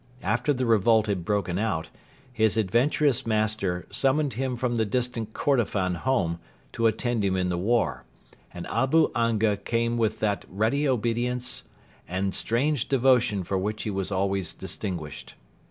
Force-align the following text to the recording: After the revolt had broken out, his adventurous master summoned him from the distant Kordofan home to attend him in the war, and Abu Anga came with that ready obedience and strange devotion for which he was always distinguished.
After 0.23 0.51
the 0.51 0.65
revolt 0.65 1.05
had 1.05 1.23
broken 1.23 1.59
out, 1.59 1.89
his 2.33 2.57
adventurous 2.57 3.27
master 3.27 3.85
summoned 3.91 4.33
him 4.33 4.55
from 4.57 4.77
the 4.77 4.83
distant 4.87 5.33
Kordofan 5.33 5.93
home 5.93 6.39
to 6.71 6.87
attend 6.87 7.23
him 7.23 7.35
in 7.35 7.49
the 7.49 7.57
war, 7.59 8.03
and 8.51 8.65
Abu 8.65 9.11
Anga 9.13 9.57
came 9.57 9.99
with 9.99 10.17
that 10.17 10.43
ready 10.49 10.87
obedience 10.89 11.65
and 12.07 12.33
strange 12.33 12.87
devotion 12.89 13.43
for 13.43 13.59
which 13.59 13.83
he 13.83 13.91
was 13.91 14.11
always 14.11 14.55
distinguished. 14.55 15.35